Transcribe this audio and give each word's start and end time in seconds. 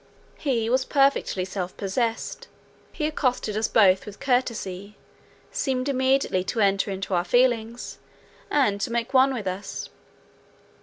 He 0.39 0.67
was 0.67 0.83
perfectly 0.83 1.45
self 1.45 1.77
possessed; 1.77 2.47
he 2.91 3.05
accosted 3.05 3.55
us 3.55 3.67
both 3.67 4.07
with 4.07 4.19
courtesy, 4.19 4.97
seemed 5.51 5.87
immediately 5.87 6.43
to 6.45 6.59
enter 6.59 6.89
into 6.89 7.13
our 7.13 7.23
feelings, 7.23 7.99
and 8.49 8.81
to 8.81 8.91
make 8.91 9.13
one 9.13 9.31
with 9.31 9.45
us. 9.45 9.89